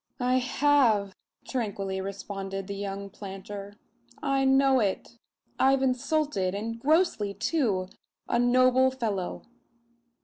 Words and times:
"I 0.23 0.39
have," 0.39 1.15
tranquilly 1.47 2.01
responded 2.01 2.65
the 2.65 2.73
young 2.73 3.11
planter. 3.11 3.75
"I 4.19 4.45
know 4.45 4.79
it. 4.79 5.19
I've 5.59 5.83
insulted 5.83 6.55
and 6.55 6.79
grossly 6.79 7.35
too 7.35 7.87
a 8.27 8.39
noble 8.39 8.89
fellow." 8.89 9.43